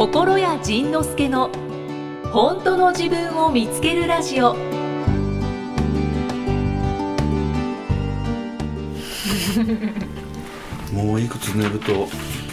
[0.00, 1.50] 心谷仁之助の
[2.32, 4.54] 本当の自分を見つけるラジオ。
[10.90, 11.92] もういくつ寝ると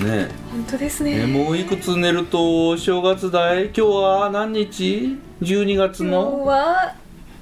[0.03, 0.27] ね。
[0.51, 3.67] 本当ですえねもういくつ寝ると正月だい？
[3.67, 6.95] 今日は何日 ?12 月今日のは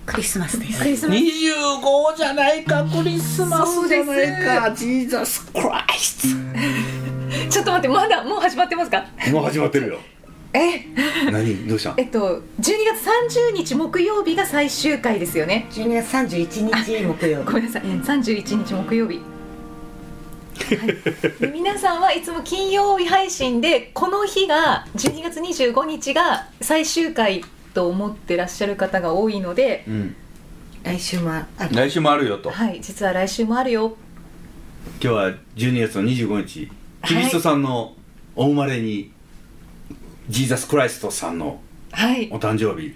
[0.05, 0.77] クリスマスです。
[0.83, 4.69] クリスマス25じゃないかクリスマスじゃないか。
[4.69, 6.27] そジーザスクライス
[7.49, 9.05] ちょっと待ってまだもう始まってますか？
[9.25, 9.99] トもう始まってるよ。
[10.53, 10.85] え？
[11.31, 11.67] 何？
[11.67, 11.93] どうした？
[11.97, 12.73] えっと12月
[13.51, 15.67] 30日木曜日が最終回ですよね。
[15.71, 17.45] 12月31日木曜日。
[17.45, 17.81] ごめんなさい。
[17.83, 19.19] 31日木曜日。
[20.55, 20.87] はい、
[21.41, 30.15] で皆さんはいつも金曜日配信でこの日が12月25日が最終回と思ってらっしゃる方が多いので、うん。
[30.83, 31.75] 来週もある。
[31.75, 32.49] 来週もあるよと。
[32.51, 33.97] はい、実は来週もあるよ。
[35.01, 36.69] 今日は12月の25日
[37.07, 37.93] キリストさんの
[38.35, 39.11] お生まれに
[40.27, 41.61] ジーザスクライストさんの
[41.91, 42.29] はい。
[42.31, 42.93] お誕生日。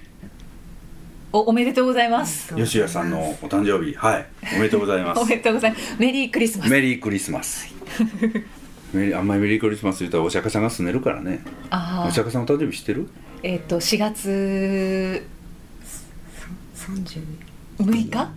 [1.32, 2.56] おおめでとうございます。
[2.56, 3.94] 吉谷さんのお誕生日。
[3.96, 4.26] はい。
[4.56, 5.96] おめでとうございま おすめでとうございます。
[6.00, 6.70] メリークリスマス。
[6.72, 7.74] メリークリスマス。
[8.94, 11.42] メリーあんまりメリークリスマス言ったらお釈迦さんが住んでるからね。
[11.70, 12.10] あー。
[12.10, 13.08] お釈迦さんお誕生日知ってる？
[13.44, 15.24] えっ、と4月
[16.76, 17.24] 30
[17.80, 18.30] 6日？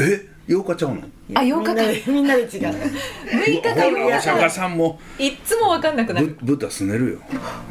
[0.00, 0.31] え？
[0.48, 1.02] 8日ちゃうの？
[1.34, 2.48] あ8日かみんなでみんなで違う。
[2.48, 4.98] 6日かほらお8釈迦日さんも。
[5.18, 6.38] いっつも分かんなくなブる。
[6.42, 7.18] ブッダ住んでるよ。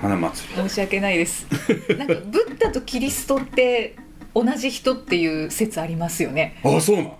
[0.01, 0.69] 花祭り。
[0.69, 1.45] 申し訳ないです。
[1.97, 3.95] なんかブッダとキリストって
[4.33, 6.57] 同じ人っていう説ありますよね。
[6.63, 7.11] あそうなん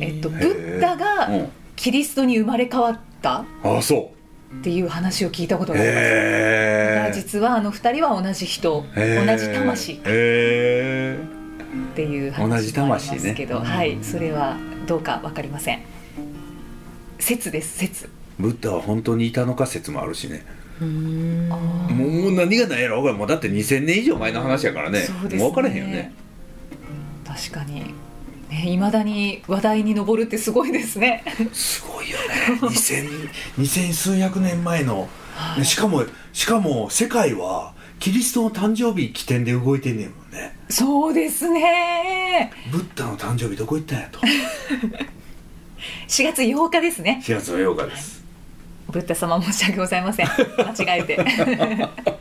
[0.00, 1.48] えっと、へブッダがうん。
[1.76, 4.12] キリストに生まれ変わったあそ
[4.58, 6.00] っていう話を聞いたことうがあります。
[6.02, 9.92] え実はあの二人は同じ人、同じ魂。
[9.94, 11.18] っへえ
[11.94, 14.56] ていう同話じもありますけど、はい、それは
[14.90, 15.82] どうかわかりません。
[17.20, 18.10] 説です説。
[18.40, 20.44] ブッダは本当にいたのか説もあるしね
[20.80, 25.36] うーんもう何がないやろもうだって2000年以上前の話やからねそうね。
[25.36, 26.12] もう分からへんよね。
[27.24, 27.94] 確かに。
[28.48, 31.22] ね、未だに話題に上るってすごいですね。
[31.52, 42.52] すごいよね2000 2000数百年前のはいしかもしかも世界はキリストの誕生日起点で動いてんねんもんねそうですね。
[42.70, 44.20] ブッダの誕生日どこ行ったんやと
[46.08, 47.20] 4月8日ですね。
[47.24, 48.24] 4月の8日です
[48.88, 50.26] ブッダ様申し訳ございません。
[50.26, 52.19] 間違えて。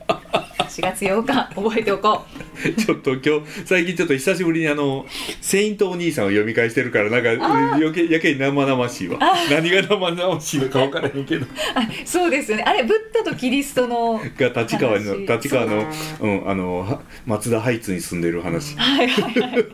[0.69, 2.39] 4月8日覚えておこう。
[2.73, 5.05] ちょっと今日最近ちょっと久しぶりにあの
[5.41, 9.17] 「セイントお兄さん」を読み返してるからなんか余計やけに生々しいわ。
[9.49, 11.45] 何が生々しいのか分からへんけど。
[11.75, 12.63] あそうですよね。
[12.65, 15.27] あれブッダとキリストのが立川の話。
[15.27, 18.75] 立川のそううんあのは松田ハイツに住んでる話。
[18.77, 19.65] はいはいはい。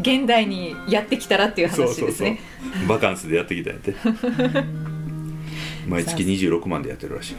[0.00, 2.04] 現代にやってきたらっていうそうそうそう。
[2.06, 2.40] 話ですね
[2.88, 3.94] バカンスでやってきたんやって。
[5.88, 7.32] 毎月26万でやってるらしい。
[7.32, 7.38] よ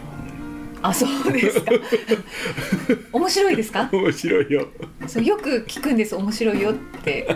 [0.87, 1.71] あそうですか。
[3.11, 3.89] 面白いですか？
[3.91, 4.67] 面白いよ。
[5.07, 6.73] そうよく聞くんです面白いよっ
[7.03, 7.27] て。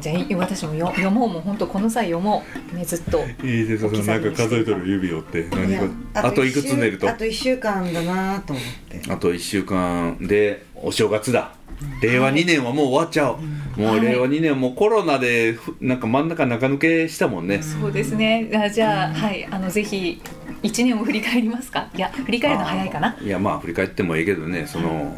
[0.00, 1.28] じゃあ私もよ読もう。
[1.28, 2.76] もう本当この際読もう。
[2.76, 3.24] ねずっと。
[3.44, 3.90] いいですよ。
[3.90, 5.46] なんか数えとる指折って。
[5.50, 5.78] 何
[6.14, 7.08] あといくつ寝ると？
[7.08, 9.12] あと1週間だなと思って。
[9.12, 11.52] あと1週間でお正月だ。
[12.00, 13.36] 令和2年はもう終わっちゃう、
[13.78, 13.96] もう。
[13.96, 14.00] はい。
[14.00, 18.50] 令和2年もコロナでふなんか真ん中中抜けしたもんね、そうですね。
[18.54, 19.46] あじゃあはい。
[19.50, 20.22] あのぜひ
[20.66, 21.88] 一年を振り返りますか？
[21.94, 23.16] いや振り返るの早いかな？
[23.20, 25.16] いやまあ振り返ってもええけどねその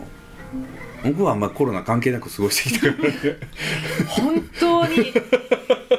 [1.04, 3.08] 僕はあんまコロナ関係なく過ごしてきたから。
[3.08, 3.36] ね
[4.08, 5.12] 本当に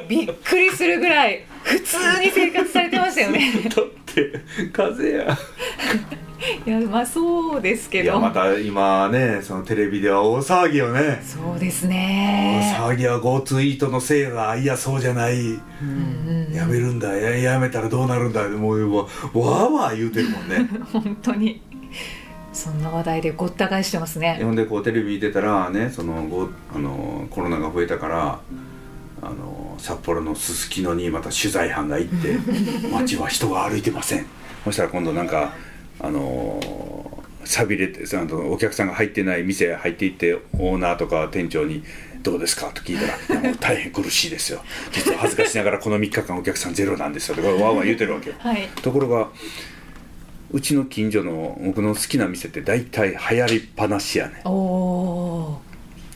[0.08, 3.50] びっくりするぐらい普通に生活されてましたよね。
[3.74, 4.32] だって
[4.72, 5.38] 風邪や
[6.66, 11.22] いやまあそうですけいやどまた今ねそのテレビでは大騒ぎよね。
[11.22, 14.56] そうです大ね騒ぎは GoTo イートのせいだ。
[14.56, 15.34] いやそうじゃない。
[15.38, 15.58] うん
[16.48, 17.14] うんやめるんだ。
[17.16, 18.48] ややめたらどうなるんだ。
[18.48, 20.68] もうわわーわー言うてるもんね。
[20.92, 21.60] 本当に。
[22.52, 24.40] そんな話題でごった返してますね。
[24.42, 28.40] ほんでこうテレビ出たらねそのごあのコロナが増えたから
[29.22, 32.38] あの札幌のすすきのにまた取材班が行って
[32.90, 34.26] 街は人が歩いてません。
[34.64, 35.52] そしたら今度なんか
[36.02, 41.82] あの寂れてあのお客さんが入ってない店入っていってオーナーとか店長に
[42.22, 44.62] 「どうですか?」と聞いたら いや「もう大変苦しいですよ。
[44.92, 48.36] 実は恥ずかしながらこの3日間お客さんゼロなんですよ」とかわーわー言うてるわけよ。
[48.38, 48.68] はい。
[48.82, 49.28] ところが
[50.52, 55.60] うちの近所の僕の好きな店って大体流行りっぱなしやねおお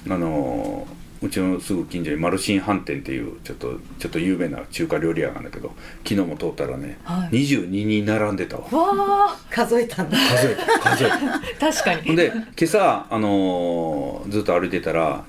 [0.08, 0.86] あの
[1.24, 5.72] うちのすぐ近所にマルシン飯店っていうちょっとちょっと有名な中華料理屋があるんだけど
[6.06, 7.36] 昨日も通ったらね、はい。
[7.36, 8.64] 22人並んでたわ。
[8.64, 10.18] ーわ数えたんだ。
[10.18, 11.08] 数えた数え。
[11.08, 11.14] た
[11.66, 12.16] ー確かに。
[12.16, 15.24] で今朝、あのーずっと歩いてたら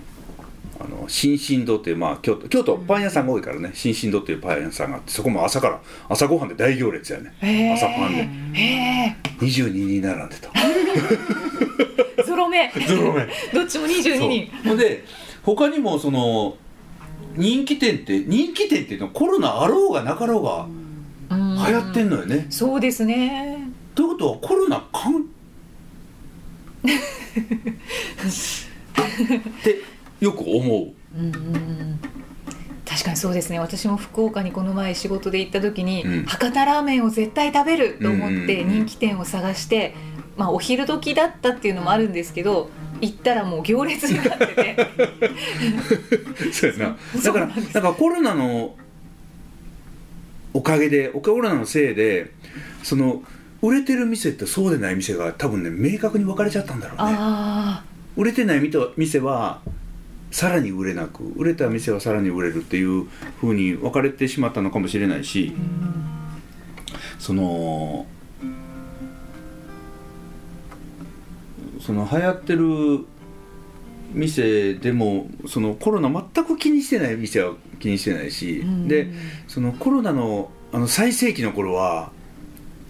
[0.77, 7.73] あの新進堂っていう、まあ、京都京都パン屋さんが多いからね新進堂っていうパン屋さんがあってそこも朝から朝ごはんで大行列やね。
[7.73, 8.59] 朝パンで。
[8.59, 10.49] へえ22人並んでた。
[12.23, 12.71] ゾロ目。
[12.87, 13.27] ゾロ目。
[13.53, 14.51] どっちも22人。
[14.67, 15.03] ほんで
[15.45, 16.57] 他にもその
[17.35, 20.67] 人気店って人気店っていうのはコロナあろうがなかろうが
[21.29, 21.55] うん。
[21.55, 23.69] 流行ってんのよね、そうですね。
[23.95, 25.25] ということはコロナかん っ
[29.63, 29.81] て
[30.19, 30.93] よく思う。
[31.17, 31.99] うんうんうん。
[32.87, 33.59] 確かにそうですね。
[33.59, 36.25] 私も福岡にこの前仕事で行った時に、うん。
[36.25, 38.85] 博多ラーメンを絶対食べると思ってうんうんうん。
[38.85, 39.95] 人気店を探して、
[40.37, 42.69] まあお昼時だったっていうのもあるんですけど
[43.01, 44.75] 行ったらもう行列になってて。
[46.51, 46.97] そうやな。
[47.23, 48.75] だからなんからコロナの
[50.53, 52.31] おかげでコロナのせいで
[52.83, 53.23] その
[53.61, 57.15] 売れてる店とそうでない店が多分ね明確に分かれちゃったんだろうね。
[57.17, 57.83] あ
[58.15, 59.61] 売れてない店店は
[60.31, 63.05] さらに売れなく売れた店はさらに売れるっていう
[63.39, 65.53] ふうに分かれてしまったのかもしれないし
[67.19, 68.05] その
[71.85, 73.05] その流行ってる
[74.11, 78.87] 店でもそのコロナ全く気にしてない店は気にしてないし、うん。
[78.87, 79.11] で
[79.47, 82.11] そのコロナのあの最盛期の頃は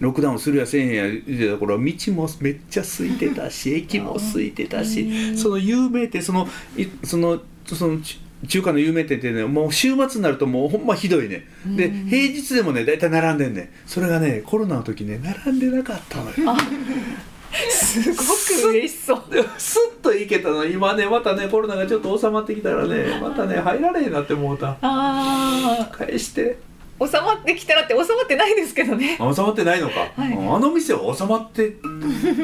[0.00, 11.46] ロックダウンするやせえへんや言ってた頃は道もめっちゃ空いてたし 駅も空いてたしうんその有名店そのいそのそのち中華の有名店ってねもう週末になるともうほんまひどいね。
[11.66, 12.08] でうん。
[12.08, 13.68] 平日でもね大体並んでんねん。
[13.86, 16.34] それがねコロナの時ね並んでなかったのよ
[17.70, 19.22] すごく嬉しそう。
[19.58, 24.76] スッと行けたの今ねまたねコロナがちょっと収まってきたらねまたね入られへんなって思うた。
[24.82, 26.58] あ返して。
[26.98, 29.18] あ収まってきたらって収まってないですけどね。
[29.20, 30.32] あ収まってないのか、はい。
[30.32, 31.76] あの店は収まって。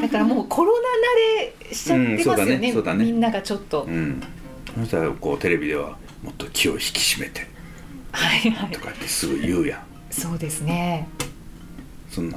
[0.00, 0.79] だからもうコロナ
[1.49, 2.73] 慣れしちゃってますよね。
[2.97, 4.23] みんながちょっと、うん。
[4.79, 6.82] そしたらこうテレビではもっと気を引き
[7.17, 7.47] 締めて。
[8.12, 8.70] はいはい。
[8.70, 9.81] とかってすぐ言うやん。
[10.11, 11.09] そうですね。
[12.11, 12.37] そんな、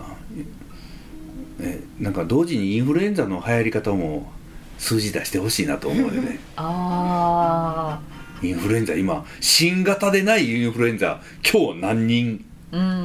[1.59, 4.31] ね、なんか同時にインフルエンザの流行り方も
[4.77, 6.39] 数字出してほしいなと思うよね。
[6.55, 7.99] あ
[8.41, 12.45] インフルエンザ今新型でないインフルエンザ今日何人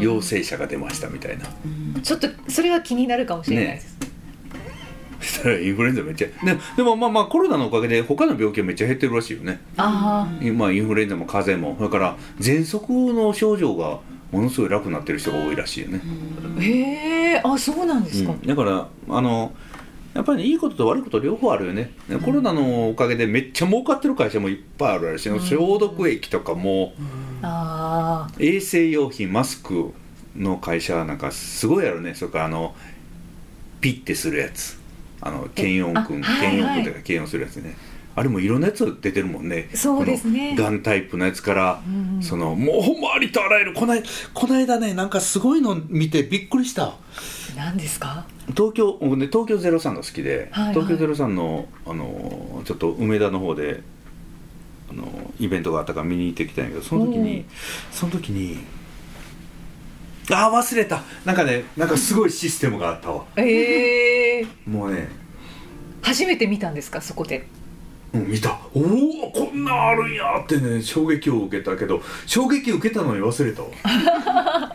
[0.01, 1.45] 陽性者が出ましたみたいな、
[2.03, 3.97] ちょっとそれは気になるかもしれないです、
[5.21, 9.61] そしたらインフルエンザめっちゃででもまあまあコロナのおかげで他の病気はめっちゃ減ってるらしいよね。
[9.77, 14.01] あ今インフルエンザも風邪もそれから喘息の症状が
[14.31, 16.01] ものすごい楽になってる人が多いらしいよね、
[16.59, 18.43] あへえあそうなんですか、うん。
[18.43, 19.53] だからあの
[20.15, 21.93] やっぱりねいいことと悪いこと両方あるよね。
[22.25, 25.43] コロナのおかげでめっちゃ儲かってる会社もいっぱいあるらしいの、うん。
[25.43, 26.95] 消毒液とかも。
[27.43, 29.93] ああ衛生用品マスク
[30.37, 32.15] の会社なんかすごいあるね。
[32.15, 32.75] それからあの
[33.81, 34.79] ピッてするやつ。
[35.21, 36.79] あの検温君あはい検はい。
[36.79, 37.77] 温君とか検温するやつね
[38.21, 39.71] あれもいろんなやつ出てるもんね。
[39.73, 40.55] そうですね。
[40.55, 42.23] ガンタイプのやつから、うんうん。
[42.23, 44.03] そのもうほんまありとあらゆるこない
[44.35, 46.97] この間ねなんかすごいの見てびっくりした。
[47.57, 48.27] 何ですか？
[48.49, 50.75] 東京僕ね東京03が好きで、はいはい。
[50.75, 53.83] 東京03のあのちょっと梅田の方で
[54.91, 57.47] あのイベントがあったから見に行ってきたんやけどその時に
[57.91, 58.59] その時に
[60.31, 61.03] あー忘れた。
[61.25, 63.25] なんかねなんかすごいシステムがあったわ。
[63.37, 65.09] ええもうね。
[66.03, 67.01] 初めて見たんですか？
[67.01, 67.47] そこで
[68.13, 68.59] うん見た。
[68.75, 73.69] おおこんなんあるんやってね衝撃を受けたけど衝撃受けたのに忘れたわ。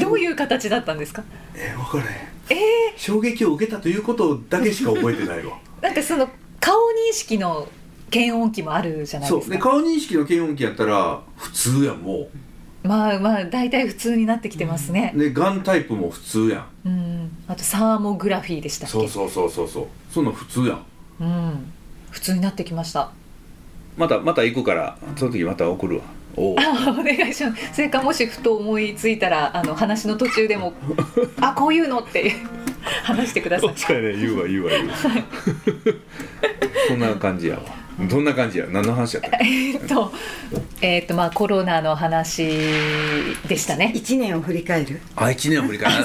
[0.00, 1.22] どういう形だったんですか？
[1.54, 2.18] えー、分からへん。
[2.50, 5.58] ええ衝撃を受けたということだけしか覚えてないわ。
[5.82, 6.28] なんかその
[6.60, 6.74] 顔
[7.10, 7.66] 認識の
[8.10, 9.54] 検温器もあるじゃないそですか。
[9.54, 9.58] う。
[9.58, 12.28] で顔認識の検温器やったら普通やんも
[12.84, 15.12] まあまあ大体普通になってきてますね。
[15.16, 16.88] うでガンタイプも普通やん。
[16.88, 17.30] うん。
[17.48, 18.92] あとサーモグラフィーでしたっけ？
[18.92, 19.86] そうそうそうそうそう。
[20.12, 20.84] そんなん普通やん
[21.20, 21.72] うん。
[22.10, 23.10] 普通になってきました。
[23.96, 26.02] またまた行くからその時また送るわ。
[26.36, 27.74] おお願いします。
[27.74, 30.74] それかもしふと思いついたらあの話の途中でも
[31.40, 32.32] 「あこういうの」って
[33.04, 33.68] 話してください。
[33.74, 34.94] 確かにね言うわ言うわ言うわ。
[36.88, 37.62] そんな感じやわ
[37.98, 38.66] どんな感じや？
[38.68, 39.38] 何の話やった？
[39.40, 40.12] えーっと
[40.82, 42.46] えーっとまあコロナの話
[43.48, 43.92] でしたね。
[43.94, 45.00] 一年を振り返る？
[45.16, 45.96] あ一年は無理かな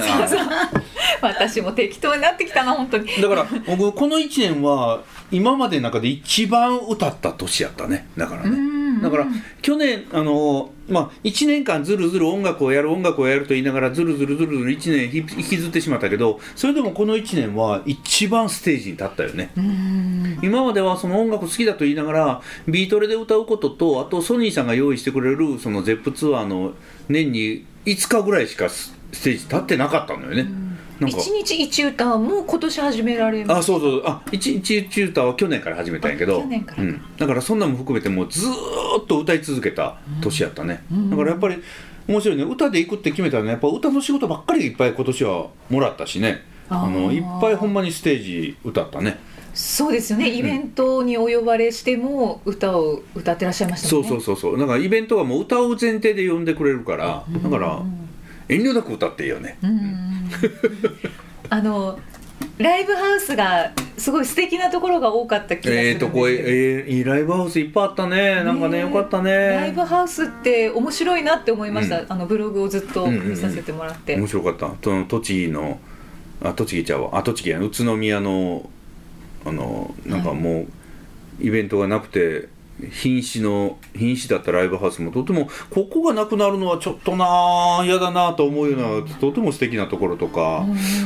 [1.22, 3.08] 私も適当になってきたな本当に。
[3.22, 3.46] だから
[3.78, 8.08] 僕この1年は今までの中で一番歌った年やったね。
[8.18, 8.58] だからね。
[9.02, 9.28] だから
[9.62, 19.50] 去年あのまあ1年間ずるずる音楽をやる音楽をやると言いながらずるずるずるずる1年ひ引きずってしまったけどそれでもこの1年は一番ステージに立ったよね。
[19.58, 20.11] うん
[20.42, 26.74] 今まではその音楽好きだと言いながらビートレで歌うこととあとソニーさんが用意してくれるその ZEP ツアーの
[27.10, 30.44] 年に5日ぐらいしかスステージ立ってなかったのよね、
[31.00, 31.18] なんか。
[31.18, 36.38] 一日一歌も今年始められまあそうそうあ一日一歌は去年から始めたんやけど。
[36.38, 36.84] あ去年から。
[36.84, 41.10] うん、だからそんなのも含めてもうずーっと歌い続けた年やったね、うん。
[41.10, 41.62] だからやっぱり
[42.08, 42.44] 面白いね。
[42.44, 46.50] 歌で行くって決めたらねやっぱ歌の仕事ばっかりいっぱい今年はもらったしね。
[46.70, 49.20] あのいっぱいほんまにステージ歌ったね
[49.54, 50.30] そうですよね。
[50.30, 54.60] イベントにお呼ばれしても歌を歌ってらっしゃいましたそうそうそうそう。
[54.60, 57.82] だからイベントはもう歌う前提で呼んでくれるからだから
[58.48, 59.58] 遠慮なく歌っていいよね。
[59.62, 59.90] うんうんうん。
[61.50, 62.00] あの
[62.58, 66.08] ライブハウスがすごい素敵なところが多かった気がするんですけど。
[66.08, 68.44] ええとこええいいライブハウスいっぱいあったね。
[68.44, 69.32] なんかねねよかったね。
[69.32, 72.06] ライブハウスって面白いなって思いました、うん。
[72.10, 74.72] あのブログをずっと見させてもらって、面白かった。
[74.84, 75.80] その栃木の
[76.44, 77.10] あ栃木ちゃうわ。
[77.14, 78.70] あ栃木や宇都宮の
[79.46, 80.68] あのなんかもう
[81.40, 82.50] イベントがなくて
[82.90, 87.26] 瀕死の瀕死だったライブハウスもとてもここがなくなるのはちょっとな
[87.82, 90.66] あ嫌だなと思うようなとても素敵なところとか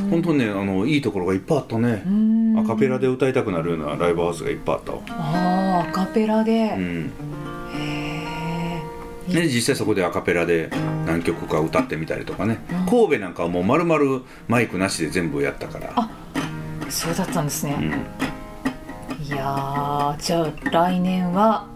[0.10, 2.04] 本当にねあのいいところがいっぱいあったね。
[2.06, 2.60] うん。
[2.60, 5.00] アカペラで歌いたくなるようなライブハウスがいっぱいあったわ。
[5.10, 7.12] ああアカペラで、うん。
[7.74, 8.82] へ
[9.30, 10.70] えで実際そこでアカペラで
[11.06, 15.94] 何曲か歌ってみたりとかね、神戸なんかはもう丸々マイクなしで全部やったから。
[15.96, 16.25] あ
[16.90, 19.26] そうだったんですね、うん。
[19.26, 21.68] いやーじゃあ来年は、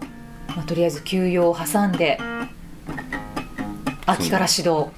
[0.48, 2.18] まあ、とりあえず休養を挟んで
[4.06, 4.88] 秋から指導。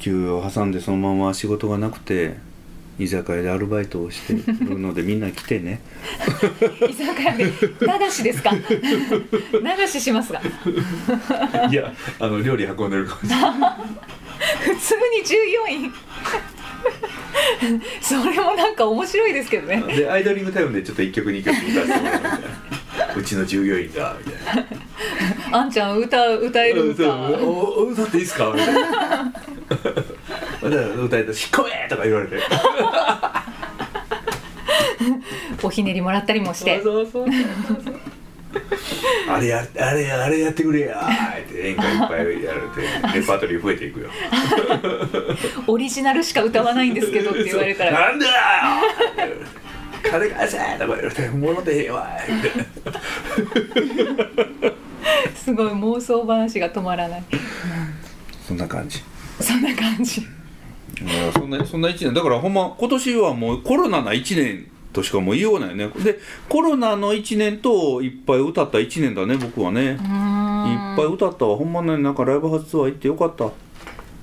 [0.00, 2.36] 休養を挟んでそのまま仕事がなくて
[3.00, 4.34] 居酒屋でアルバイトをして
[4.64, 5.80] るのでみんな来てね。
[6.88, 7.50] 居酒屋で流
[8.10, 8.50] しですか？
[8.58, 10.40] 流ししますが
[11.70, 13.52] いやあの料理運んでるかもしれない
[14.60, 15.92] 普通に従業員
[18.00, 19.82] それもなんか面白いですけどね。
[19.96, 22.38] でアイドリングタイムでちょっと1曲2曲歌わせてもらうみたいな。
[23.16, 24.66] うちの従業員がみたい
[25.50, 25.58] な。
[25.58, 28.52] あんちゃん歌歌えるんか歌っていいですか？
[28.54, 29.32] みたいな。
[31.04, 32.36] 歌えたら「しっこめ!」とか言われて。
[35.62, 36.80] おひねりもらったりもして。
[36.82, 37.34] そうそうそう
[37.84, 37.94] そう
[39.30, 42.80] あれやあれあれやってくれやーって演歌いっぱいやられて
[43.18, 44.10] レパートリー増えていくよ。
[45.66, 47.92] オリジナルしか歌わないんですけどって言われたら。
[47.92, 48.32] なんだよ
[50.02, 51.28] 金返せとか言われて。
[51.28, 52.08] 物でええわ
[55.34, 57.22] すごい妄想話が止まらない。
[58.46, 59.02] そんな感じ。
[59.40, 60.26] そんな感じ。
[61.34, 62.14] そんなそんな1年。
[62.14, 65.88] だからほんま今年はもうコロナな1年としかもう言いようないよね。
[66.02, 66.18] で
[66.48, 69.92] コロナの1年といっぱい歌った1年だね僕はね。
[69.92, 71.56] いっぱい歌ったわ。
[71.56, 73.50] ほんまねなんかライブハウスツアー行ってよかった。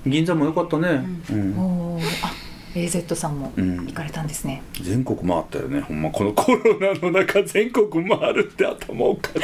[0.05, 1.57] 銀座もよかったね、うん。
[1.57, 2.31] おーあ
[2.75, 3.87] AZ さんもうん。
[3.87, 6.11] 行かれたんですね、全国回ったよねほんま。
[6.11, 9.39] このコロナの中全国回るって頭おかしい。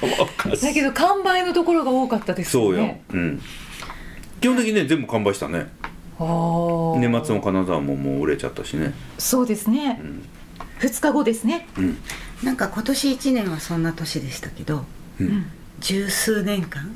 [0.00, 0.66] 頭おかしい。
[0.66, 2.96] だけど完売のところが多かったですそうよ。
[3.12, 3.42] うん。
[4.40, 5.66] 基本的にね全部完売したね
[6.18, 8.92] 年末の金沢ももう売れちゃったしね。
[9.18, 10.00] そうですね、
[10.78, 11.68] 二日後ですね。
[11.78, 11.98] うん。
[12.42, 14.84] なんか今年1年はそんな年でしたけど
[15.20, 15.46] うん。
[15.80, 16.90] 十数年間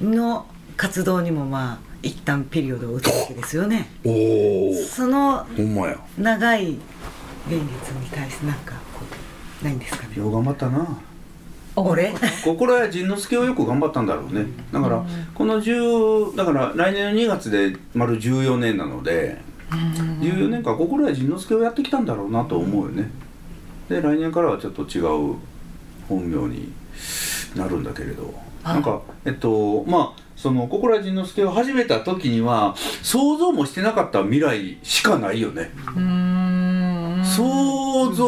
[0.00, 0.14] うん。
[0.14, 3.88] の活動にもまあ一旦ピリオドを打つわけですよね。
[4.04, 5.46] おおその
[6.18, 6.78] 長い
[7.48, 9.04] 年月に対してなんかこ
[9.62, 10.16] うないんですかね。
[10.16, 10.98] よう頑張ったな
[11.76, 12.12] 俺
[12.44, 14.46] 心谷仁之助をよく頑張ったんだろうね。
[14.72, 19.38] だからこの10だから来年の2月で丸14年なので
[19.70, 23.10] 14年間心谷仁之助をやってきたんだろうなと思うよね。
[23.88, 25.36] で来年からはちょっと違う
[26.08, 26.72] 本名に
[27.54, 28.34] なるんだけれど。
[28.64, 28.74] あ。
[28.74, 35.70] なんかえっとまあその心谷仁之助を始めた時には想像もしてなかった未来しかないよね。
[37.22, 38.26] 想像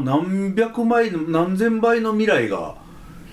[0.00, 2.74] の何百倍の何千倍の未来が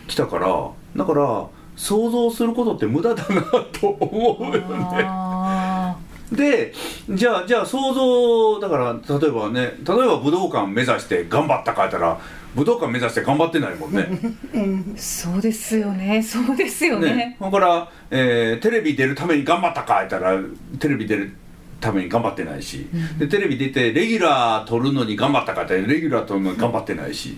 [0.07, 3.41] 来たからだから想像することって無駄だな
[3.71, 4.63] と思うよね。
[5.03, 5.95] あ
[6.31, 6.73] で
[7.09, 12.19] じゃあじゃあ想像だから例えばね例えば武道館目指して頑張ったかやったら
[12.55, 14.07] 武道館目指して頑張ってないもんね。
[14.53, 20.39] ー そうですよねそうですよねね、だから、えーテレビ出るために頑張ったか言ったら
[20.79, 21.35] テレビ出る
[21.79, 27.37] ために頑張ってないし、でテレビ出てレギュラー取るのに頑張ったかってレギュラー取るのに頑張ってないし。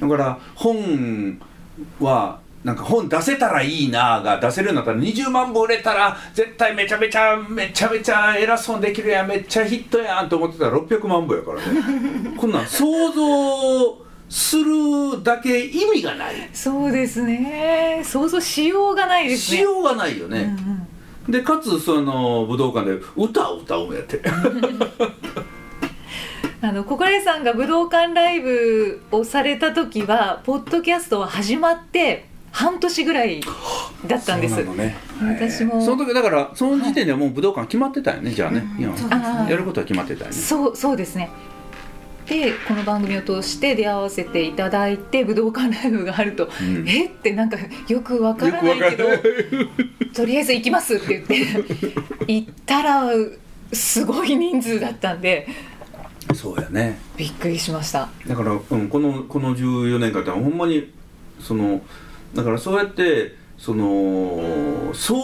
[0.00, 1.40] だから本
[1.98, 12.36] はなんか本出せたらいいなが出せるようになったら20万部売れたら絶対めちゃめちゃめちゃめちゃ偉そうにできるやんめっちゃヒットやんと思ってたら600万部やからね。
[12.36, 13.98] こんなん想像
[14.28, 16.50] するだけ意味がない。
[16.52, 18.02] そうですね。
[18.04, 19.56] 想像しようがないですね。
[19.58, 20.79] しようがないよね、うんうん
[21.30, 24.20] でかつその武道館で歌を歌うんやって。
[26.62, 33.40] あの小金さんが武道館ライブをされた時はポッドキャストは始まって半年ぐらい
[34.06, 34.56] だったんです。
[34.56, 34.94] そうなのね。
[35.22, 35.80] 私も。
[35.80, 38.82] その時だからその時点ではもう武道館決まってたよね、じゃあね、い。
[38.82, 40.36] やあーやることは決まってたよね。
[40.36, 41.30] そうそうですね
[42.30, 46.88] でこの番組を通して出会わせていただいて武道館ライブがあると、うん。
[46.88, 47.06] え？
[47.06, 47.58] ってなんか
[47.88, 49.08] よくわからないけど
[50.14, 53.10] とりあえず行きますって言って行ったら
[53.72, 55.48] すごい人数だったんで
[56.32, 57.00] そうやね。
[57.16, 58.08] びっくりしました。
[58.24, 60.92] だから、うん、このこの14年間ってほんまに
[61.40, 61.80] その
[62.32, 65.16] だからそうやってその想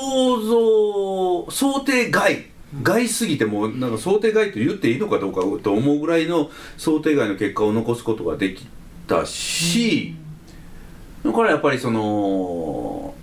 [0.43, 2.47] 像想定外
[2.83, 8.67] 外すぎてもうなんか想定外と言っていいのかどうかと思うぐらいの想定外の結果を残すことができ
[9.07, 10.15] たし、
[11.25, 13.15] だからやっぱりその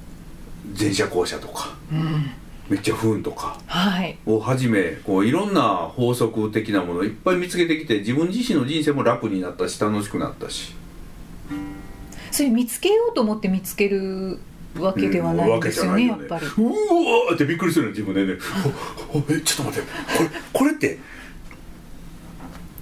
[0.77, 2.31] 前者後者とかうん
[2.69, 4.17] めっちゃ不運とかはい。
[4.25, 10.73] をはじめこういろんな法則的なものをいっぱい見つけてきて自分自身の人生も楽になったし楽しくなったし。
[12.31, 14.39] それ見つけようと思って見つける
[14.79, 16.45] わけではないんですよね、やっぱり。
[16.45, 18.25] うわーってびっくりするの自分で。
[18.25, 18.37] ね
[19.29, 19.87] えちょっと待って。
[20.17, 20.99] これこれって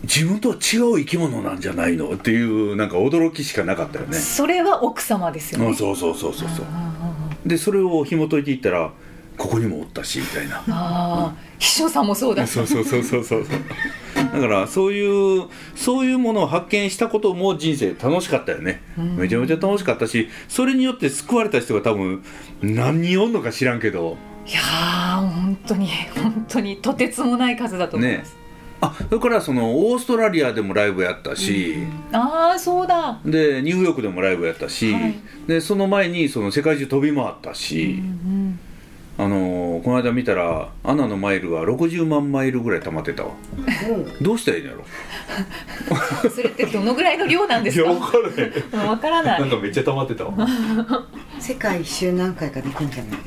[0.04, 2.12] 自分とは違う生き物なんじゃないの？
[2.14, 4.18] っていうなんか驚きしかなかったよね。
[4.18, 5.68] それは奥様ですよね。
[5.68, 6.66] うんそうそうそうそうそう。
[6.70, 6.92] あ
[7.46, 8.92] でそれを紐解いていったら
[9.38, 10.64] ここにもおったしみたいな。
[10.68, 12.48] あ秘書さんもそうだ。
[12.48, 13.60] そうそうそうそうそうそう
[14.34, 19.18] だからそういうそういうものを発見したことも人生楽しかったよね、うん。
[19.18, 22.24] めちゃめちゃ楽しかったしそれによって救われた人が多分
[22.62, 24.18] 何人おんのか知らんけど。
[24.46, 28.36] いやー本当に本当にとてつもない数だと思います。
[28.84, 31.76] あそれからそのオーストラリアでもライブやったし、
[32.12, 33.22] ああそうだ。
[33.24, 35.14] でニューヨークでもライブやったし、はい。
[35.46, 38.60] でその前にその世界中飛び回ったうし、ん
[39.24, 43.32] あのーこの間見たらアナのマイルが60万マイルぐらい溜まってたわ。
[44.20, 44.84] どうしたらいいんやろ？
[46.24, 47.92] うん、それってどのぐらいの量なんですか？
[47.92, 48.52] わからへん
[49.00, 49.50] からない。
[49.50, 50.36] かめっちゃ溜まってたわ。
[51.40, 53.18] 世界一周何回かできるんじゃな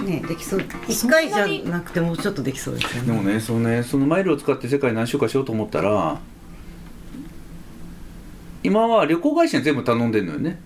[0.00, 0.64] ういねできそう。
[0.88, 3.06] 一そんなに回じゃなくてもうちょっとできそうですよね。
[3.06, 6.20] でもねそのねそのマイルを使って世界何周かしようと思ったら
[8.62, 10.60] 今は旅行会社に全部頼んでんのよね、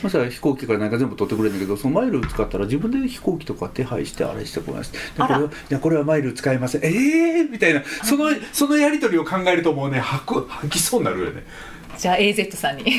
[0.00, 6.84] そしたら飛行機から何か全部取ってくれるんだけどそのマイル使ったら自分で飛行機とか手配してあれしてこないしこれはいやこれはマイル使えません。
[6.84, 7.82] ええー、みたいな。
[8.04, 11.40] そのそのやり取りを考えるともうね吐く吐きそうになるよね。
[11.40, 11.44] ん
[11.96, 12.96] じゃあ AZ さんに。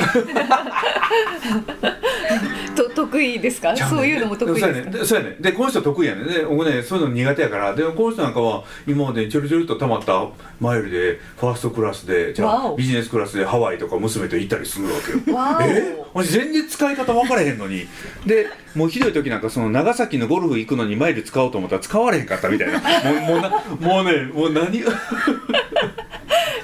[2.76, 3.76] と得意ですか？
[3.76, 4.88] そういうのも得意そうですか？
[4.88, 5.36] やねでそうやね。
[5.40, 6.24] でこの人得意やね。
[6.24, 7.74] で僕ねそういうの苦手やから。
[7.74, 10.26] でこの人なんかは今までちょろちょろっと溜まった
[10.60, 15.18] マイルでファーストクラスでじゃあビジネスクラスでハワイとか娘と行ったりするわけよ。
[15.62, 15.96] え？
[16.14, 17.86] もし全然使い方分からへんのに。
[18.26, 22.80] でもうひどい時なんかその長崎のゴルフ行くのにマイル使おうと思ったら使われへんかったみたいな。
[22.80, 22.84] も
[23.16, 23.50] うもうな
[23.80, 24.82] もうねもう何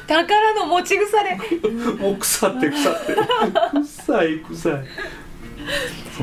[0.06, 1.36] 宝の持ち腐れ。
[1.98, 3.16] もう腐って腐って。
[3.82, 4.84] 臭い臭い。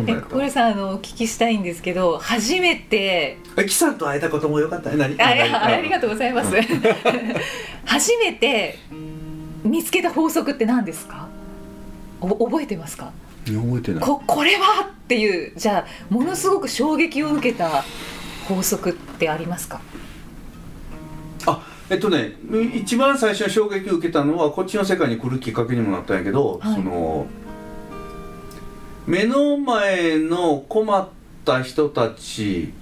[0.08, 4.90] えこれさんあのお聞きしたいんですけど初めてえキさんと会えたこともよかった？
[4.92, 5.22] ね何？
[5.22, 6.56] あありがととうございます。
[7.86, 8.80] 初めて
[9.64, 11.28] 見つけた法則って何ですか？
[12.22, 13.12] お覚えてますか？
[13.50, 14.02] う覚えてない。
[14.04, 17.84] ここれはっていうじゃあものすごく衝撃を受けた
[18.48, 19.82] 法則ってありますか？
[21.46, 21.62] あ
[21.94, 22.34] えっとね
[22.74, 26.74] 一番最初に衝撃を受けたのはこっちの世界に来るきっかけにもなったんやけど、はい。
[26.74, 27.28] その
[29.06, 31.08] 目の前の困っ
[31.46, 32.74] た人たち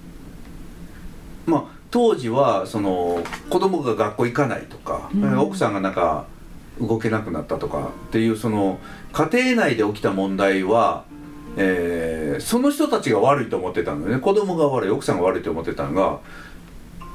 [1.46, 5.40] まあ当時はその子供が学校行かないとか、うん。
[5.40, 6.26] 奥さんがなんか
[6.80, 8.80] 動けなくなったとかっていうその
[9.12, 11.04] 家庭内で起きた問題は、
[11.58, 14.22] えーその人たちが悪いと思ってたのよね。
[14.22, 16.20] 子供が悪い奥さんが悪いと思ってたのが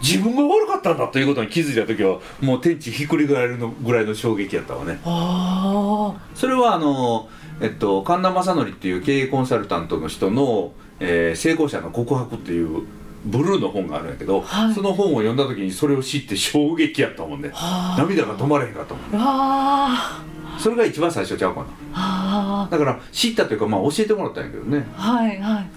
[0.03, 5.01] 自分が悪かったんだということに気づいた時はもう天地ひっくり返るのぐらいの衝撃やったわね。
[5.05, 7.29] あそれはあの、
[7.61, 12.87] えっと、神田正則っていう経営コンサルタントの人の、えー成功者の告白っていう
[13.25, 14.75] ブルーの本があるんやけど、はい。
[14.75, 17.51] その本を読んだ時にそれを知って衝撃やったもんね。
[17.55, 20.23] あ涙が止まれへんかったもんあ
[20.59, 21.67] それが一番最初ちゃうかな。
[21.93, 24.87] あだから知ったというかまあ教えてもらったんやけどね。
[24.95, 25.69] はいはい。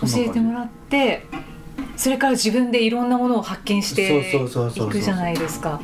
[0.00, 1.26] 教えてもらって
[1.96, 5.80] それから自分でいろんなものを発見していくじゃないですか。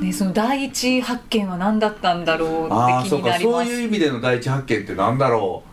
[0.00, 3.64] ね、その第一発見は何だったんだろうって気になります。
[3.64, 5.70] そういう意味での第一発見ってなんだろう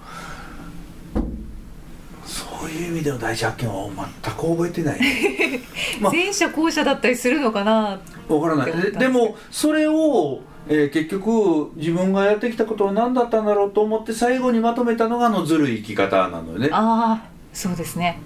[2.27, 3.89] そういう意味での第一発見は
[4.23, 5.61] 全く覚えてないね
[6.01, 7.99] まあ前者後者だったりするのかな。
[8.27, 18.19] わからないでもそれを、えー結局自分がやってきたことは何だったんだろうと思って最後にまとめたのがあのずるい生き方なのよねああ、そうですね。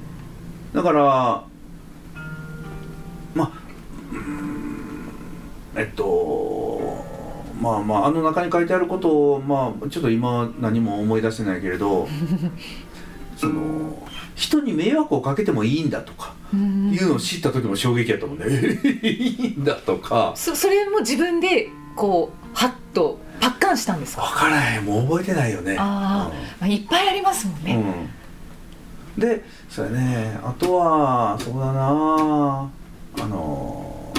[0.74, 1.44] だから
[3.36, 3.52] まあ
[5.76, 7.06] えっと
[7.62, 12.08] まあまああの中に書いてあることをまあちょっと今何も思い出せないけれど
[13.38, 16.92] その人に迷惑をかけてもいいんだとかうん。
[16.94, 18.46] いうのを知った時も衝撃やったもんね。
[19.04, 20.34] いいんだとか。
[20.36, 24.24] そそれも自分でこうハッとパッカンしたんですか？
[24.24, 24.86] 分からへん。
[24.86, 25.76] もう覚えてないよね。
[25.80, 26.30] あ
[26.60, 27.76] まあ、いっぱいありますもんうんね、
[29.18, 30.38] うん、でそうやね。
[30.44, 32.70] あとはそうだな。
[33.20, 34.14] あの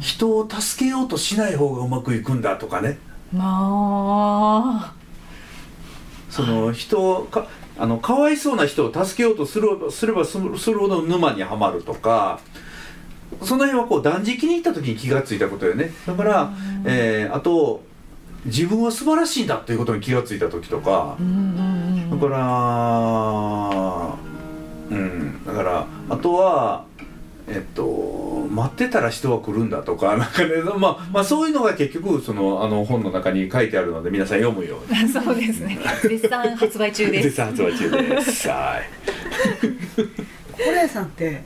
[0.00, 2.98] 人を助けようとしない方がうまくいくんだとかね。
[3.30, 4.94] まあ。
[6.30, 12.40] その人をかあのかわいそうな人を助けようとするすればするするほど沼にはまるとか
[13.42, 15.90] その辺はこう断食に行った時に気がついたことよね。
[16.06, 16.50] だから、
[16.86, 17.82] えーあと
[18.44, 21.16] 自分は素晴らしいんだということに気がついた時とか。
[22.10, 23.67] だから
[24.90, 25.44] うん。
[25.44, 26.84] だからあとは
[27.48, 35.08] えっと待ってたら人は来るんだとか なんかねまあまあそういうのが結局そのあの本の中に書いてあるので皆さん読むように。
[35.08, 35.78] そうですね。
[36.02, 37.24] 絶賛発売中です。
[37.24, 38.48] 絶賛発売中です。
[38.48, 38.88] はい。
[40.52, 41.42] 心屋さんって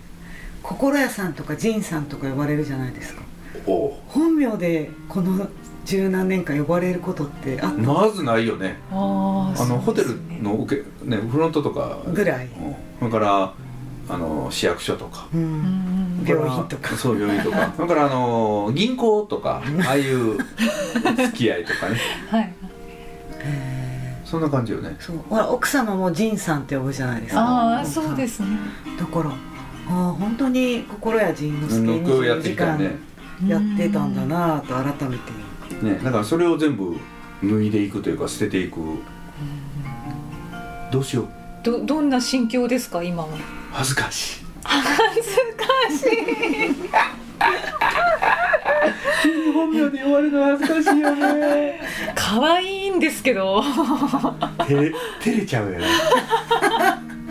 [0.63, 3.23] 心屋さんとか仁さんとか呼ばれるじゃないですか。
[4.09, 5.47] 本名でこの
[5.85, 8.79] 十何年間呼ばれることってあったまずないよね。
[8.91, 11.99] あのホテルの受けねフロントとか。
[12.13, 12.77] ぐらい、うん。
[12.99, 13.53] それから
[14.09, 15.29] あの市役所とか。
[15.35, 16.23] う、うん。
[16.23, 16.97] ん病院とか。
[16.97, 17.75] そう病院とか。
[17.77, 20.39] だから あの銀行とかああいう
[21.17, 21.97] 付き合いとかね。
[22.31, 22.53] はい。
[23.41, 24.97] へそんな感じよね。
[24.99, 25.17] ーそう。
[25.29, 27.41] ほら奥様も仁さんって呼ぶじゃないですか。
[27.41, 28.47] ああそうですね。
[28.99, 29.35] だからあ
[29.91, 33.13] あ本当に心屋仁之助僕をやっ24時間てきたよね
[33.47, 35.33] やってたんだなと改めて
[35.83, 36.97] ねだからそれを全部
[37.43, 38.81] 脱いでいくというか捨てていく。
[40.91, 41.29] どうしよう。
[41.65, 43.29] どどんな心境ですか今は。
[43.73, 44.45] 恥ずかしい。
[44.65, 46.93] 恥ずかしい。
[49.55, 51.81] 本名で言われるの恥ずかしいよね。
[52.15, 53.63] 可愛いんですけど。
[53.63, 55.87] 照れ照れちゃうよね。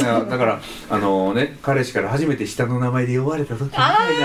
[0.00, 4.22] だからだからあのね彼氏から初めて下の名前で呼ばれた時みたいな恥ず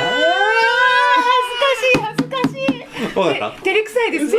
[1.59, 2.51] かしい恥ずかし
[3.00, 3.57] い分かった？
[3.57, 4.31] え照れくさいですね。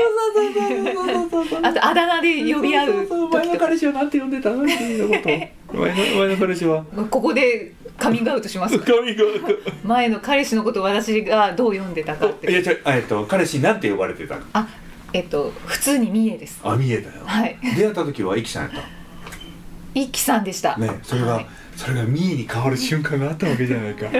[1.62, 5.14] あとあだ名で呼び合うそうそうそう前の彼氏はなんて呼んでたっていうこ
[5.70, 6.85] と前の前の彼氏は？
[7.11, 8.78] ここでカミングアウトします。
[8.78, 9.24] 髪が
[9.85, 12.50] 前の彼氏のことを私がどう読んでたかって。
[12.50, 12.80] いや違う。
[12.87, 14.42] えっと彼氏になんて呼ばれてたの？
[14.52, 14.68] あ
[15.12, 16.61] えっと普通に三重です。
[16.64, 17.24] あ見えたよ。
[17.24, 17.56] はい。
[17.76, 18.80] 出会った時はイキさんやった？
[19.94, 20.76] 一輝さんでした。
[20.78, 21.46] ねそれが、はい。
[21.76, 24.06] それが三重に変わる瞬間があったわけじゃないか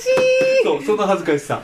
[0.00, 0.08] し
[0.64, 1.62] そうその恥ずかしさ。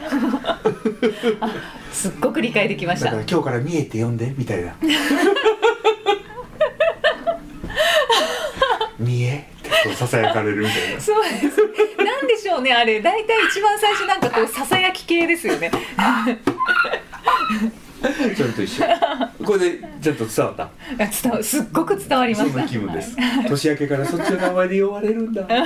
[1.92, 3.06] いすっごく理解できました。
[3.06, 4.76] だから今日から三重って呼んでみたいな。
[8.98, 11.00] 三重ってささやかれるみたいな。
[11.00, 11.58] そうです。
[12.02, 13.00] なんでしょうねあれ。
[13.00, 15.70] 大体一番最初なんかこうささやき系ですよね。
[18.36, 18.84] それと一緒。
[19.44, 20.70] これでちゃんと伝わった？
[21.22, 23.16] 伝わすっごく伝わりましたそんな気分です。
[23.48, 25.42] 年明けからそっちの名前で呼ばれるんだ。
[25.42, 25.62] はい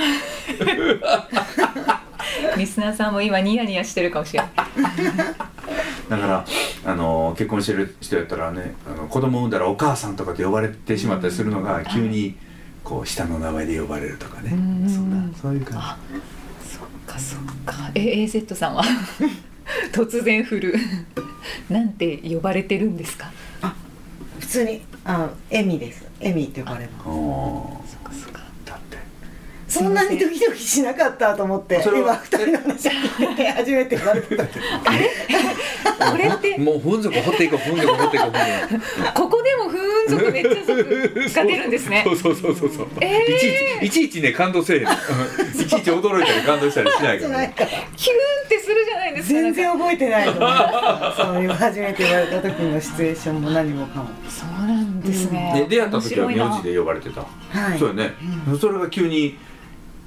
[2.57, 4.51] リスナーさんも今ニヤニヤしてるかもしれない。
[6.09, 6.45] だから
[6.85, 12.35] あの結婚してる人やったらねあの子供産んだらお母さんとかって呼ばれてしまったりするのが急に
[12.83, 14.51] こう下の名前で呼ばれるとかね。
[14.51, 14.89] うん。
[14.89, 15.97] そんなそういう感あ
[16.69, 17.91] そっかそっか。
[17.95, 18.83] え AZ さんは？
[19.93, 20.75] 突然振る。
[21.69, 23.31] なんて呼ばれてるんですか？
[24.39, 26.03] 普通にあエミです。
[26.19, 28.97] エミって呼ばれますじおそっかそっかだって
[29.71, 34.51] そんなにドキドキしなかったと思ってそれは今二人の話を聞いて初めて言われてたこ
[36.17, 36.27] れ？
[36.27, 36.57] って？
[36.57, 38.31] もうふんぞこ掘っていこうふんぞこ掘っていこう。
[39.13, 42.03] こここでもふーん族めっちゃ族が出るんですね。
[42.07, 43.85] そうそうそうそうそう、えー。
[43.85, 44.91] いちいちいちいちね感動せえへんうん
[45.61, 47.57] いちいち驚いたり感動したりしないからキューンっ
[48.49, 49.33] てするじゃないですか。
[49.35, 54.09] 全然覚えてないのそう今初めて言われた時のシチュエーションも何もかも。
[54.27, 57.79] そうなんですね、ね出会った時は名字で呼ばれてた、はい。
[57.79, 58.13] そうやね、
[58.59, 59.37] それが急に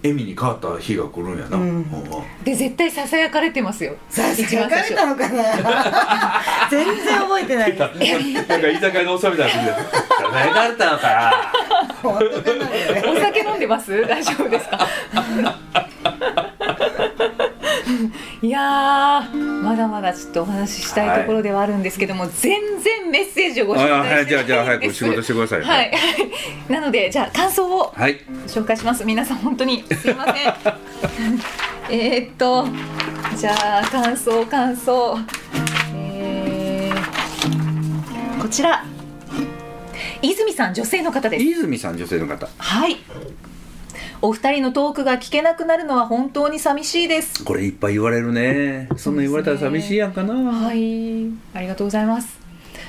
[0.06, 1.62] エミに変わった日が来るんやな、うん。
[1.62, 1.84] うん
[2.44, 3.96] で絶対ささやかれてますよ。
[4.10, 6.42] さすがかれたのかな。
[6.70, 7.80] 全然覚えてないです。
[7.80, 11.32] なんか居酒屋のおっさんみたいな感じで「ささやかれたのかな」
[12.04, 14.06] お酒飲んでます？
[14.06, 14.86] 大丈夫ですか？
[18.42, 24.28] いやーまだまだちょっとお話ししたいところではあるんですけども、全然メッセージをご紹介してないんです。
[24.28, 25.92] じゃあじゃあ早く仕事してくださいはい、
[26.68, 28.20] なのでじゃあ感想をはい。
[28.46, 29.04] 紹介します。
[29.04, 30.34] 皆さん本当にすいません。
[31.90, 32.66] えーっと
[33.36, 35.18] じゃあ感想感想。
[35.94, 38.84] えー、こちら。
[40.22, 41.44] 泉さん女性の方です。
[41.44, 42.48] 泉さん女性の方。
[42.56, 42.96] はい
[44.26, 47.44] お二人のトークが聞けなくなるのは本当に寂しいです。
[47.44, 48.88] これいっぱい言われるね。
[48.96, 51.28] そんな言われたら寂しいやんかな、はい。
[51.52, 52.38] ありがとうございます。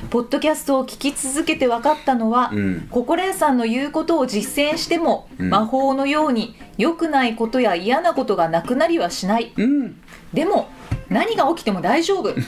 [0.10, 2.88] ポッドキャストを聞き続けて分かったのは、うん。
[2.90, 5.50] 心屋さんの言うことを実践しても、うん。
[5.50, 9.52] 魔法のように良くないことや嫌なことがなくなりはしない。
[9.58, 10.02] うん。
[10.34, 10.70] でも
[11.10, 12.32] 何が起きても大丈夫。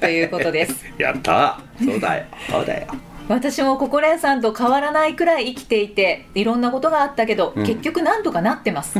[0.00, 0.84] ということです。
[0.98, 1.60] やった。
[1.78, 2.24] そうだよ。
[2.50, 2.88] そうだよ
[3.30, 7.64] 私も心屋さんと変わらないくらい生きていていろんなことがあったけど、うん。
[7.64, 8.98] 結局なんとかなってます。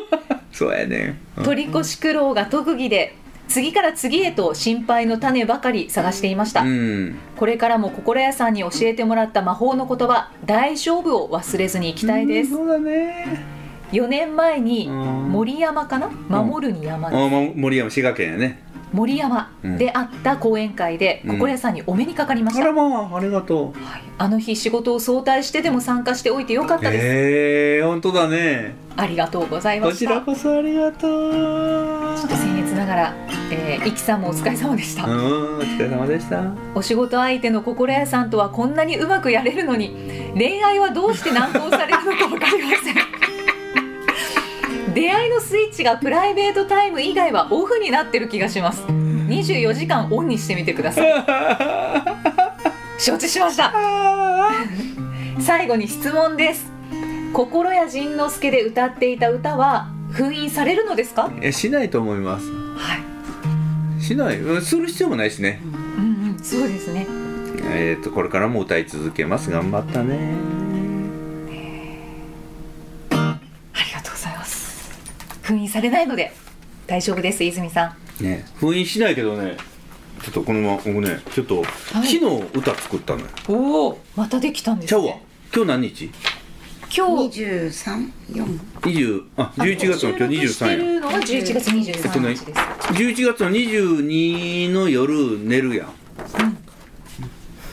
[0.52, 1.18] そうやね。
[1.42, 3.14] 取り越し苦労が特技で
[3.48, 7.16] 次から次へと心配の種ばかり探していました、うん。
[7.38, 13.42] これからも心屋さんに教えてもらった魔法の言葉「大丈夫」を忘れずにいきたいです、そうだね。
[13.92, 15.32] 4年前にうん。
[15.32, 16.10] 森山かな？
[16.28, 17.34] 守るに山あです。
[17.34, 18.62] ま森山滋賀県やね
[18.92, 21.38] 森山であった講演会でうん。
[21.38, 23.84] 心屋さんにお目にかかりました、あらまあありがとう。
[23.84, 24.02] はい。
[24.18, 28.74] あの日仕事を早退してでも参加しておいてよかったです、ええ本当だね。
[28.96, 30.10] ありがとうございまこちした。
[30.10, 32.00] ちょらこそありがとう。
[32.26, 33.14] っと僭越ながら、
[33.50, 36.52] えー、イキさんもお疲れ様でした、うんお疲れ様でした。
[36.74, 39.94] お仕事相手の心屋さんとはこんなにうまくやれるのに
[40.34, 43.09] 恋愛はどうして難航されるのか分かりません
[44.94, 48.82] 出会いのスイッチがプライベートタイム以外はオフになってる気がします。
[48.82, 51.24] 24時間オンにしてみてください。
[52.98, 53.72] 承知しました。
[55.40, 56.70] 最後に質問です。
[57.32, 61.30] 心谷仁之助で歌っていた歌は封印されるのですか？
[61.40, 62.46] えしないと思います。
[62.76, 62.96] は
[63.98, 64.40] い、しない。
[64.40, 65.60] うんする必要もないしね。
[65.62, 67.06] うんうん、そうですね。
[67.72, 69.50] えっ、とこれからも歌い続けます。
[69.50, 70.32] 頑張ったね
[75.50, 76.32] 封印されないので
[76.86, 78.24] 大丈夫です泉さん。
[78.24, 79.56] ね封印しないけどね
[80.22, 81.64] ちょっとこのまま僕ねちょっと、い。
[81.92, 82.18] 昨日
[82.54, 83.26] 歌作ったのよ。
[83.48, 85.06] おおまたできたんですちゃうわ。
[85.06, 86.10] ね今日何日？
[86.96, 87.42] 今日。
[87.42, 90.76] 23、4 20あ11月の今日収録して23や。
[90.76, 95.88] るのは11月23日です、えっとね11月の22の夜寝るやん、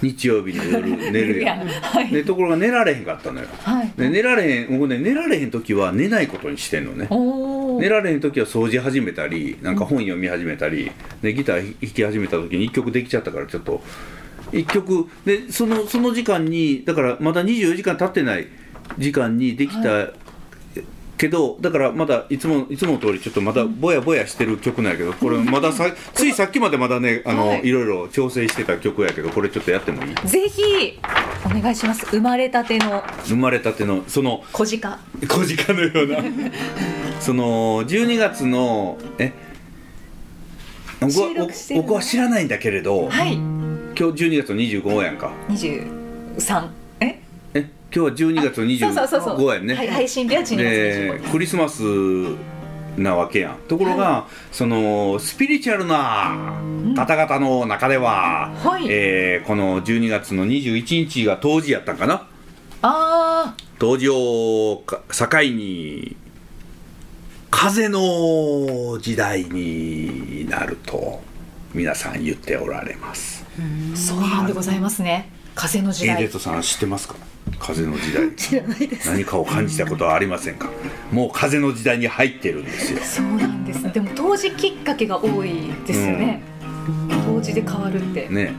[0.02, 1.68] 日曜日の夜寝るやん。
[1.68, 3.48] はい、でところが寝られへんかったのよ。
[3.63, 7.08] はい、で寝られへん僕ね寝られへん時は寝ないことにしてんのね。
[7.10, 7.47] おお、
[7.80, 13.82] 寝られへん時は掃除始めたりなんか本読み始めたりでギター弾き始めた時に1曲できちゃったからちょっと。
[14.52, 18.48] 1曲でそのその時間にだからまだ24時間経ってない
[18.98, 20.13] 時間にできた、
[21.18, 27.68] けどだからまだいつもいつもの通りちょっとまだぼやぼやしてる曲なんやけどこれまださついさっきまでまだねあの、はい。
[27.68, 30.16] い、ろいろ調整してた曲やけどこれちょっとやってもいい？
[30.28, 31.00] ぜひ
[31.46, 32.06] お願いします。
[32.06, 33.04] 生まれたての。
[33.26, 35.00] 生まれたてのその小鹿。
[35.28, 36.24] 小鹿のような。
[37.20, 39.34] その12月のえ？
[41.76, 43.34] 僕は知らないんだけれど、はい。
[43.34, 45.32] 今日12月の25やんか。
[45.50, 46.87] 23ええ
[47.93, 49.50] 今日は12月のそうそうそうそう。
[49.50, 51.82] 25やんね、はい、配信日は12月25日でクリスマス
[52.97, 53.56] なわけやん。
[53.67, 56.60] ところが、そのスピリチュアルな
[56.95, 58.88] 方々の中では、はい。
[58.89, 62.28] えーこの12月の21日が冬至やったんかな。
[62.82, 66.15] あ冬至をか境に
[67.50, 71.21] 風の時代になると
[71.73, 73.45] 皆さん言っておられます。
[73.93, 75.32] あそうなんでございますね。
[75.56, 76.15] 風の時代。
[76.17, 77.15] エイデットさん知ってますか？
[77.60, 78.32] 風の時代。
[78.36, 79.10] 知らないです。
[79.10, 80.70] 何かを感じたことはありませんか？
[81.12, 83.00] もう風の時代に入ってるんですよ。
[83.04, 83.91] そうなんです。
[83.91, 86.41] でも当時きっかけが多いですよね、
[87.26, 88.26] 当時で変わるって。
[88.26, 88.54] よね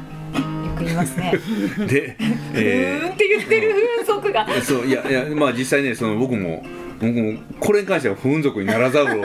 [0.78, 1.32] く言いますね。
[1.86, 2.26] で、うー。
[2.28, 3.74] んえって言ってる。
[3.96, 4.46] 風俗が。
[4.46, 6.64] ーそういやいやまあ実際ねその僕も
[7.00, 9.24] 僕もこれに関しては不運族にならざるを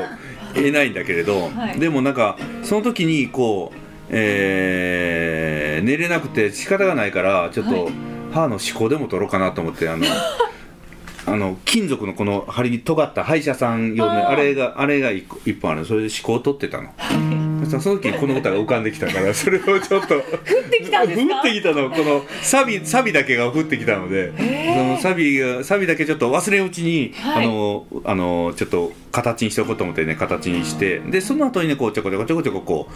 [0.55, 1.79] 得ないんだけれど、はい。
[1.79, 3.77] でもなんかその時にこう、
[4.09, 7.93] えー寝れなくて仕方がないからちょっと、はい
[8.33, 10.05] 歯の歯垢でも取ろうかなと思ってあの
[11.25, 16.89] あの金属のこの針に尖った歯医者さん用のあれがあれが一本あるそれで歯垢を取ってたの。
[17.63, 20.21] その時にこの歌が浮かんできたから それをちょっと降っ
[20.69, 21.35] てきたんですか？
[21.37, 21.89] 降ってきたの。
[21.89, 27.45] このサビサビだけが降ってきたので、そのサビがサビだけちょっと忘れんうちに、はい。
[27.45, 32.89] あのあのちょっと形にしておこうと思ってね形にしてでその後にねこうちょこちょこちょこちょここ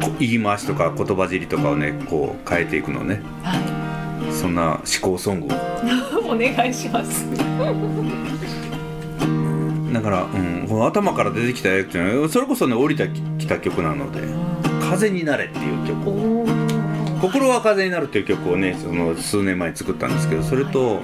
[0.00, 3.20] うこ言い回しとか言葉尻とかをねこう変えていくのね。
[3.42, 3.79] は
[4.40, 5.50] そんな思考ソングを。
[5.50, 5.52] い
[6.24, 7.26] お願いします。
[9.92, 14.22] だから、うん、この頭から出てきたやつっていうのはそれこそね降りてきた曲なので
[14.88, 16.08] 「風になれ」っていう曲。
[16.08, 17.20] おー。
[17.20, 21.02] 心は風になるっていう曲をねその数年前に作ったんですけどそれと、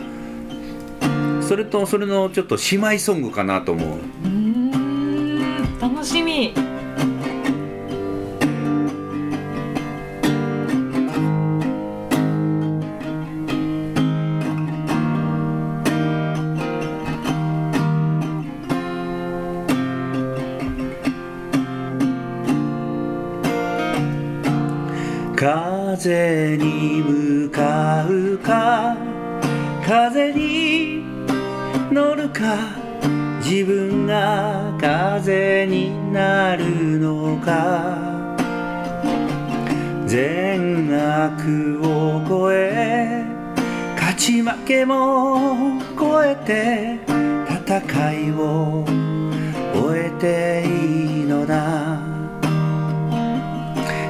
[1.42, 3.88] それとそれのちょっと姉妹ソングかなと思う。
[3.88, 6.54] うーん楽しみ
[25.96, 28.94] 風に向かうか
[29.82, 31.02] 風に
[31.90, 32.58] 乗るか
[33.42, 38.36] 自分が風になるのか
[40.06, 43.24] 善悪を超え
[43.94, 47.00] 勝ち負けも超えて
[47.58, 48.84] 戦いを
[49.72, 51.85] 終えていいのだ。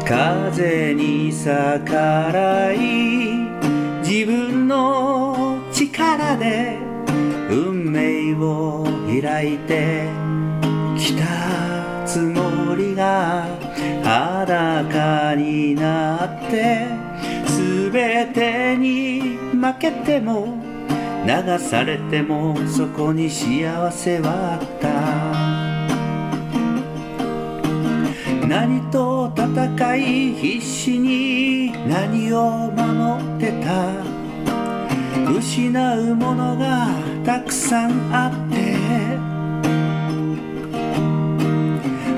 [0.06, 1.92] 風に逆
[2.32, 2.78] らい
[4.08, 6.78] 自分の力で
[7.50, 8.86] 運命を
[9.20, 10.08] 開いて
[10.96, 13.48] きたつもりが
[14.04, 16.86] 裸になって
[17.92, 19.20] 全てに
[19.60, 20.62] 負けても
[21.26, 25.15] 流されてもそこに幸せはあった。
[28.48, 33.92] 何と戦い必死に何を守ってた？
[35.30, 36.88] 失うものが
[37.24, 38.56] たくさんあって。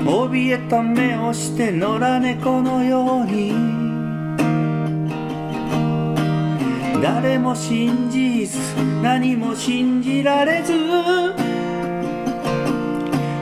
[0.05, 3.53] 怯えた目をして野良猫のように。
[7.01, 8.59] 誰も信じず
[9.01, 10.73] 何も信じられず。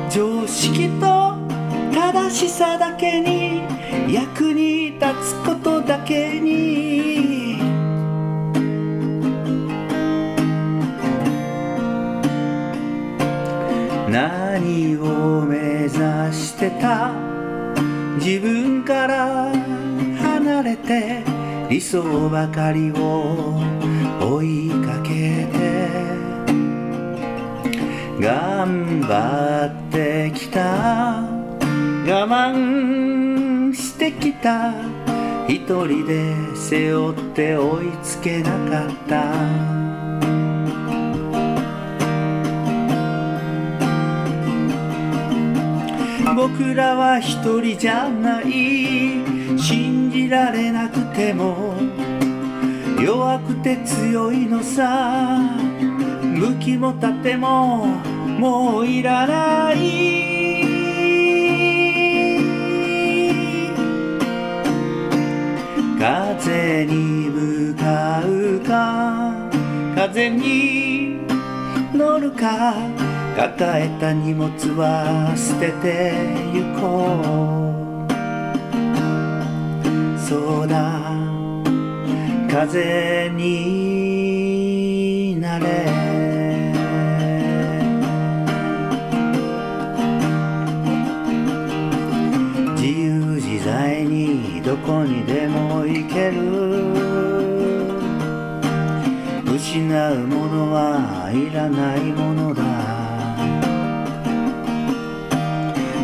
[0.10, 1.17] 常識と
[2.14, 3.64] 正しさだけに
[4.10, 7.58] 役に立つことだけに。
[14.10, 17.12] 何を目指してた？
[18.20, 19.52] 自分から
[20.22, 21.24] 離れて
[21.70, 23.60] 理想ばかりを
[24.22, 25.58] 追いかけて。
[28.22, 31.37] 頑張ってきた。
[32.10, 34.72] 我慢してきた。
[35.46, 39.24] 一人で背負って追いつけなかった。
[46.34, 48.48] 僕らは一人じゃない。
[49.60, 51.76] 信じられなくても。
[53.04, 55.42] 弱くて強いのさ。
[56.40, 57.86] 武器も盾も
[58.40, 60.27] もういらない。
[66.00, 69.34] 風に向かうか
[69.96, 71.20] 風に
[71.94, 72.76] 乗るか
[73.36, 76.14] 抱えた荷物は捨てて
[76.54, 77.88] ゆこう。
[80.28, 81.02] そうだ
[82.50, 84.17] 風に
[99.98, 102.62] 失うものはいらないものだ。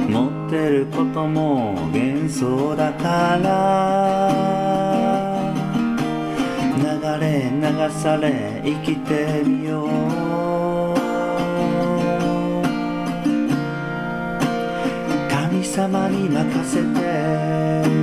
[0.09, 4.31] 持ってることも幻想だから。
[6.75, 6.83] 流
[7.21, 9.87] れ流され生きてみよう。
[15.29, 18.02] 神様に任せて。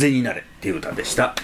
[0.00, 1.34] 風になれっていう歌でした。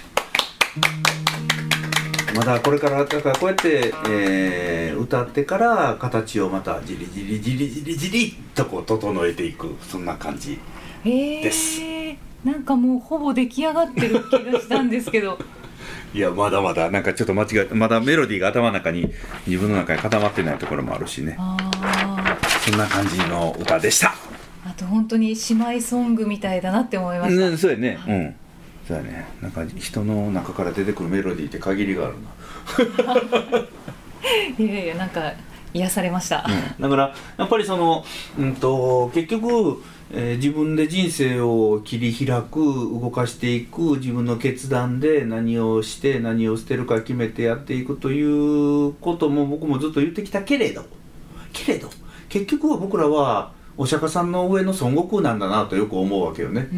[2.35, 10.59] まだこれからだからこうやって、えー歌ってから形をまたじりじりじりじりじりっとこう整えていくそんな感じ
[11.05, 11.81] えー、です。
[12.45, 15.39] なんかもうほぼ出来上がってる気がしたんですけど。
[16.15, 19.13] いやまだまだなんかちょっと間違えまだメロディーが頭の中に
[19.47, 21.37] 自分の中に固まってないところもあるしね。
[21.39, 24.15] ああそんな感じの歌でした。
[24.65, 27.99] あと本当に姉妹ソングみたいだなって思いました、うん、そうやね。
[28.09, 28.35] うん
[28.87, 29.27] そうやね。
[29.43, 33.65] なんか人の中から出てくるメロディーって限りがあるな、
[34.65, 35.33] いやいやなんか
[35.75, 36.47] 癒されました、
[36.79, 38.05] だからやっぱりその、
[38.39, 39.83] うん、と結局、
[40.13, 50.85] えー自分で人生を切り開く動かしていく自分の決断で何をして何を捨てるか決めてやっていくということも僕もずっと言ってきたけれど
[51.53, 51.91] けれど
[52.29, 56.69] 結局は僕らはお釈迦さんの上の孫悟空なんだなとよく思うわけよね。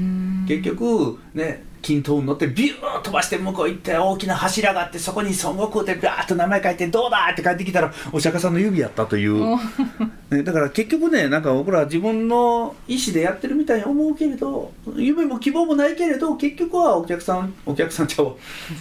[0.48, 9.56] 結局ね均等に乗ってビューッ飛ばして向こう行って大きな柱があってそこに孫悟空ってバーッと名前書いて「どうだ!」って帰ってきたらお釈迦さんの指やったという、
[10.30, 18.34] ね、だから結局ねなんか僕ら自分の意思でやってるみたいに思うけれど夢も希望もないけれど結局はお客さん お客さんちゃう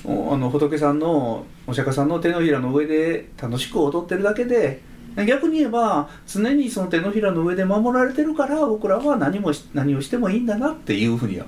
[0.03, 4.81] おあの仏さんのお釈迦さんの手のひらの上で楽しく踊ってるだけで
[5.25, 11.45] 逆に言えば常にその手のひらの上で守られてるから僕らは何もし何をしてもいいんだなっていうふうには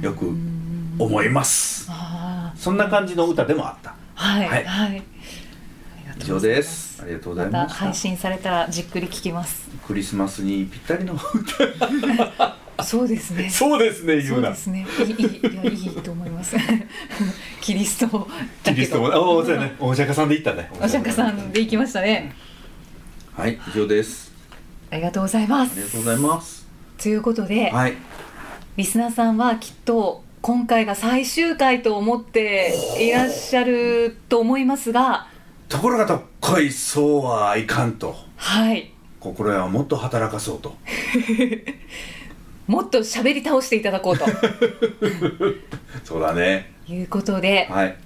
[0.00, 0.26] よく
[0.98, 1.86] 思います。
[1.90, 3.90] あそんな感じの歌でもあった。
[3.90, 4.64] ーはいはい。
[4.64, 5.02] はい、
[6.20, 7.02] 以上です。
[7.02, 7.78] ありがとうございまたました。
[7.86, 9.68] 配信されたらじっくり聞きます。
[9.86, 11.18] クリスマスにぴったりの
[12.82, 13.50] そうですね。
[13.50, 14.86] そうですねそうですね。
[14.98, 16.56] いいいいいやいいと思います。
[17.60, 18.28] キリスト
[18.64, 19.74] キリストもおそうやね。
[19.78, 20.70] お釈迦さんで行ったね。
[20.80, 22.34] お釈迦さんで行きましたね
[23.36, 24.32] はい以上です。
[24.92, 25.72] ありがとうございます。
[25.72, 26.68] ありがとうございます。
[27.02, 27.94] ということで、はい。
[28.76, 35.26] リスナーさんはきっと今回が最終回と思っていらっしゃると思いますが
[35.68, 38.14] ところがどっこいそうはいかんと。
[38.36, 38.92] はい。
[39.18, 40.76] 心得はもっと働かそうと。
[42.68, 44.26] もっと喋り倒していただこうと。
[46.04, 46.72] そうだね。
[46.86, 47.96] いうことで、はい。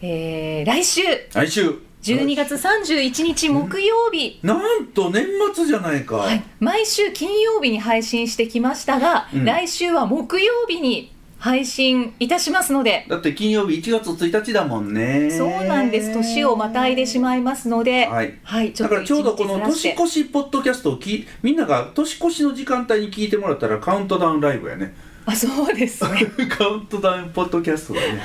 [0.00, 1.02] えー来週。
[1.34, 9.44] 来週12月31日木曜日、なんと年末じゃないか、はい、毎週金曜日に配信してきましたが、うん。
[9.44, 15.30] 来週は木曜日に配信いたしますので、だって金曜日1月1日だもんね。
[15.30, 16.12] そうなんです。
[16.12, 18.72] 年をまたいでしまいますので、はい。
[18.72, 24.94] ちょっとだからちょうどこの年越しポッドキャストをきみんなが年越しの時間帯に聞いてもらったらカウントダウンライブやね
[25.28, 26.02] あそうです。
[26.10, 28.22] ね カウントダウンポッドキャストだね。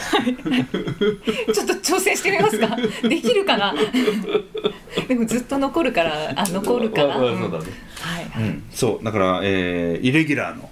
[1.54, 2.78] ちょっと挑戦してみますか。
[3.08, 3.76] できるかな。
[5.10, 7.66] でもずっと残るからあ残るかな、まあまあうんそうだね。
[8.00, 10.70] はい、うん、そうだから、えーイレギュラーの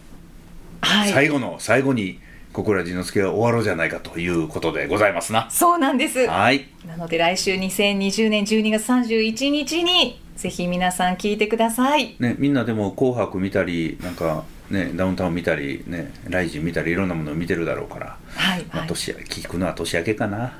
[0.79, 2.19] はい、最後の最後に
[2.53, 5.49] 小倉仁之助が終わろうじゃないかということでございますな。
[5.51, 6.27] そうなんです。
[6.27, 6.67] はい。
[6.87, 12.15] なので来週2020年12月31日にぜひ皆さん聞いてください。
[12.19, 20.53] ねみんなでも「紅白」見たりなんかねダウンタウン見たりねライジン見たりいろんなものを見てるだろうから、はい、まあ、はい年聞くのは年明けかな。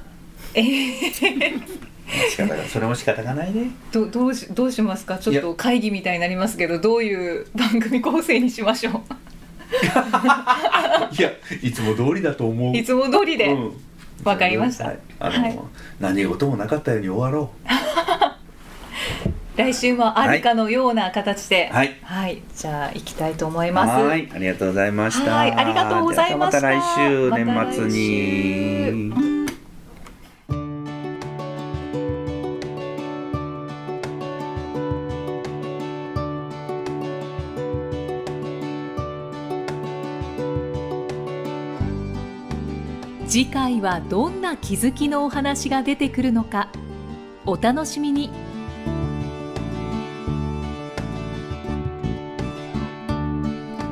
[0.54, 1.82] えー
[2.30, 3.72] 仕方がそれも仕方がないね。
[3.94, 5.18] どどうしどうしますか？
[5.18, 9.02] ちょっいと会議みたいになりますけどどういう番組構成にしましょ
[11.18, 11.32] いや
[11.62, 12.74] いつも通りだと思う。
[12.74, 13.72] ういつも通りで、うん。
[14.26, 14.88] わかりました。
[14.88, 15.00] はい。
[15.20, 15.60] あの、はい。
[16.02, 17.50] 何事もなかったように終わろ
[19.56, 21.70] 来週もあるかのような形で。
[21.72, 22.42] ははい。
[22.56, 24.02] じゃあ行きたいと思います。
[24.16, 24.30] い。
[24.34, 25.36] ありがとうございました。
[25.36, 25.52] はい。
[25.52, 26.68] ありがとうございました。
[26.68, 29.42] また来週年末週に。
[43.28, 46.70] 次回はどんな気づきのお話が出てくるのか。
[47.46, 48.30] お楽しみに